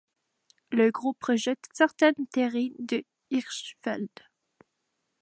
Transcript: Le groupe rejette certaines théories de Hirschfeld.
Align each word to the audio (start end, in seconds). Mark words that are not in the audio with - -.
Le 0.71 0.89
groupe 0.89 1.23
rejette 1.25 1.63
certaines 1.73 2.15
théories 2.31 2.73
de 2.79 3.03
Hirschfeld. 3.29 4.09